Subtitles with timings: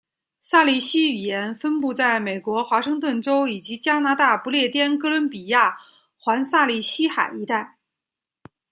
[0.41, 5.77] 萨利希语言分布在美国华盛顿州以及加拿大不列颠哥伦比亚
[6.17, 7.77] 环萨利希海一带。